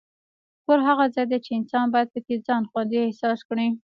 [0.65, 3.67] کور هغه ځای دی چې انسان باید پکې ځان خوندي احساس کړي.